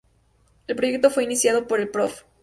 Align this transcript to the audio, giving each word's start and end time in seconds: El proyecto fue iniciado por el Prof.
El 0.65 0.75
proyecto 0.75 1.11
fue 1.11 1.23
iniciado 1.25 1.67
por 1.67 1.79
el 1.79 1.87
Prof. 1.89 2.23